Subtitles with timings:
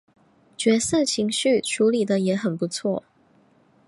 [0.57, 3.03] 角色情绪处理的也很不错